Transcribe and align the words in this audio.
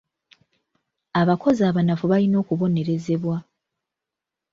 Abakozi 1.21 1.61
abanafu 1.69 2.05
balina 2.11 2.37
okubonerezebwa. 2.43 3.37